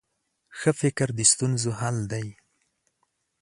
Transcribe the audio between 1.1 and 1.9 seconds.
د ستونزو